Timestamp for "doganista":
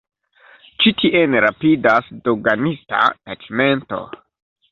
2.29-3.03